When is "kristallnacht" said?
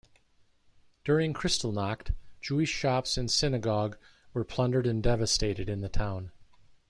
1.31-2.15